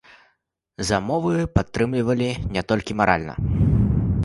[0.89, 3.33] Замовы падтрымлівалі не толькі маральна.